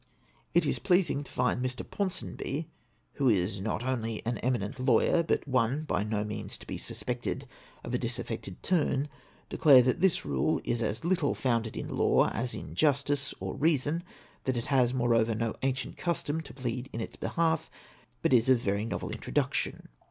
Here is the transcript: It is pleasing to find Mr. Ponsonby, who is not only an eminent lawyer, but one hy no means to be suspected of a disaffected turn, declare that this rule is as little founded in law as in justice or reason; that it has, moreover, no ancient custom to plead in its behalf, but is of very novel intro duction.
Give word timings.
It 0.55 0.65
is 0.65 0.79
pleasing 0.79 1.23
to 1.23 1.31
find 1.31 1.63
Mr. 1.63 1.87
Ponsonby, 1.87 2.67
who 3.21 3.29
is 3.29 3.59
not 3.61 3.83
only 3.83 4.25
an 4.25 4.39
eminent 4.39 4.79
lawyer, 4.79 5.21
but 5.21 5.47
one 5.47 5.85
hy 5.87 6.01
no 6.01 6.23
means 6.23 6.57
to 6.57 6.65
be 6.65 6.79
suspected 6.79 7.47
of 7.83 7.93
a 7.93 7.99
disaffected 7.99 8.63
turn, 8.63 9.09
declare 9.47 9.83
that 9.83 10.01
this 10.01 10.25
rule 10.25 10.59
is 10.63 10.81
as 10.81 11.05
little 11.05 11.35
founded 11.35 11.77
in 11.77 11.87
law 11.87 12.31
as 12.31 12.55
in 12.55 12.73
justice 12.73 13.35
or 13.39 13.53
reason; 13.53 14.01
that 14.45 14.57
it 14.57 14.65
has, 14.73 14.91
moreover, 14.91 15.35
no 15.35 15.53
ancient 15.61 15.97
custom 15.97 16.41
to 16.41 16.51
plead 16.55 16.89
in 16.91 16.99
its 16.99 17.15
behalf, 17.15 17.69
but 18.23 18.33
is 18.33 18.49
of 18.49 18.57
very 18.57 18.85
novel 18.85 19.11
intro 19.11 19.31
duction. 19.33 19.85